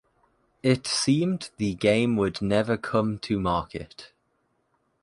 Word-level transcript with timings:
It 0.63 0.87
seemed 0.87 1.51
the 1.57 1.75
game 1.75 2.17
would 2.17 2.41
never 2.41 2.75
come 2.75 3.19
to 3.19 3.39
market. 3.39 4.11